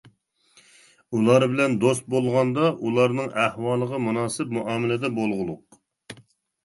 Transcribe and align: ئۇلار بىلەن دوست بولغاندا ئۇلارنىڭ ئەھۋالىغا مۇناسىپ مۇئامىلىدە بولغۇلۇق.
ئۇلار 1.17 1.43
بىلەن 1.51 1.75
دوست 1.83 2.07
بولغاندا 2.15 2.71
ئۇلارنىڭ 2.87 3.29
ئەھۋالىغا 3.43 4.01
مۇناسىپ 4.09 4.57
مۇئامىلىدە 4.59 5.13
بولغۇلۇق. 5.21 6.23